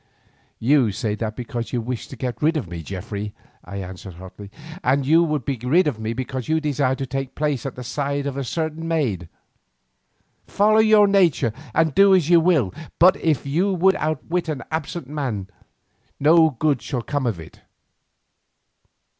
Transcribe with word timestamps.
"You 0.57 0.91
say 0.91 1.13
that 1.13 1.35
because 1.35 1.71
you 1.71 1.79
wish 1.79 2.07
to 2.07 2.17
be 2.17 2.27
rid 2.41 2.57
of 2.57 2.67
me, 2.67 2.81
Geoffrey," 2.81 3.35
I 3.63 3.75
answered 3.77 4.15
hotly, 4.15 4.49
"and 4.83 5.05
you 5.05 5.23
would 5.23 5.45
be 5.45 5.59
rid 5.63 5.85
of 5.85 5.99
me 5.99 6.11
because 6.13 6.47
you 6.49 6.59
desire 6.59 6.95
to 6.95 7.05
take 7.05 7.29
my 7.29 7.33
place 7.35 7.67
at 7.67 7.75
the 7.75 7.83
side 7.83 8.25
of 8.25 8.35
a 8.35 8.43
certain 8.43 8.87
maid. 8.87 9.29
Follow 10.47 10.79
your 10.79 11.05
nature 11.05 11.53
and 11.75 11.93
do 11.93 12.15
as 12.15 12.31
you 12.31 12.39
will, 12.39 12.73
but 12.97 13.15
if 13.17 13.45
you 13.45 13.71
would 13.75 13.95
outwit 13.97 14.49
an 14.49 14.63
absent 14.71 15.07
man 15.07 15.47
no 16.19 16.49
good 16.49 16.81
shall 16.81 17.03
come 17.03 17.25
to 17.25 17.29
you 17.29 17.33
of 17.33 17.39
it." 17.39 17.61